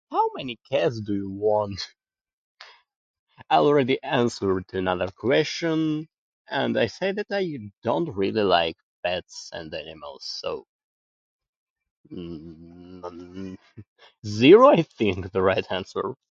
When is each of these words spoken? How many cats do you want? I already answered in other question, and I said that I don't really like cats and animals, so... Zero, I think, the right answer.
How 0.09 0.29
many 0.35 0.57
cats 0.69 0.99
do 1.01 1.13
you 1.13 1.29
want? 1.29 1.89
I 3.49 3.57
already 3.57 4.01
answered 4.01 4.65
in 4.73 4.87
other 4.87 5.09
question, 5.11 6.07
and 6.49 6.77
I 6.77 6.87
said 6.87 7.17
that 7.17 7.31
I 7.31 7.59
don't 7.83 8.09
really 8.15 8.41
like 8.41 8.77
cats 9.05 9.49
and 9.53 9.71
animals, 9.73 10.25
so... 10.25 10.65
Zero, 14.25 14.69
I 14.69 14.81
think, 14.81 15.31
the 15.31 15.41
right 15.43 15.65
answer. 15.71 16.13